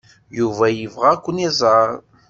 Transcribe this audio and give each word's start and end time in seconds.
Yuba 0.37 0.65
yebɣa 0.69 1.09
ad 1.13 1.19
ken-iẓer. 1.23 1.89